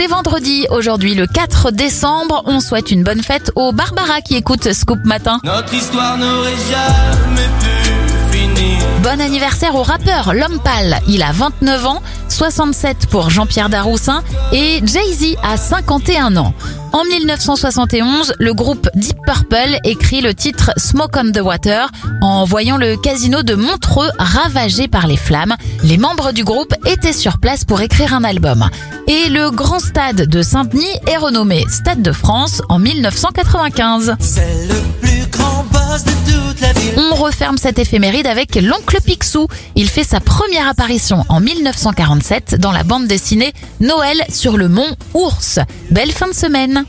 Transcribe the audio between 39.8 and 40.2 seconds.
fait sa